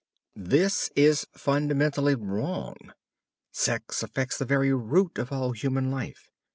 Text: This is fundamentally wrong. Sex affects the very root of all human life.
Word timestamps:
This 0.35 0.89
is 0.95 1.27
fundamentally 1.37 2.15
wrong. 2.15 2.73
Sex 3.51 4.01
affects 4.01 4.39
the 4.39 4.45
very 4.45 4.73
root 4.73 5.19
of 5.19 5.31
all 5.31 5.51
human 5.51 5.91
life. 5.91 6.31